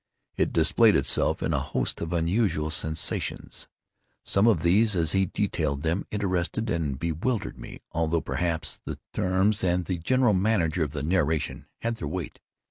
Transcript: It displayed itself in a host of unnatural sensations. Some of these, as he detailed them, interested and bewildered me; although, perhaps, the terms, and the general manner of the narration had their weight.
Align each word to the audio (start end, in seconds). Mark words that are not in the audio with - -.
It 0.35 0.51
displayed 0.51 0.95
itself 0.95 1.43
in 1.43 1.53
a 1.53 1.59
host 1.59 2.01
of 2.01 2.11
unnatural 2.11 2.71
sensations. 2.71 3.67
Some 4.23 4.47
of 4.47 4.63
these, 4.63 4.95
as 4.95 5.11
he 5.11 5.27
detailed 5.27 5.83
them, 5.83 6.07
interested 6.09 6.71
and 6.71 6.97
bewildered 6.97 7.59
me; 7.59 7.81
although, 7.91 8.19
perhaps, 8.21 8.79
the 8.83 8.97
terms, 9.13 9.63
and 9.63 9.85
the 9.85 9.99
general 9.99 10.33
manner 10.33 10.71
of 10.83 10.93
the 10.93 11.03
narration 11.03 11.67
had 11.81 11.97
their 11.97 12.07
weight. 12.07 12.39